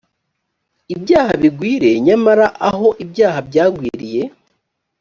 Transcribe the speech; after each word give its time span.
ibyaha 0.93 1.33
bigwire 1.41 1.89
nyamara 2.05 2.47
aho 2.69 2.87
ibyaha 3.03 3.39
byagwiriye 3.47 4.21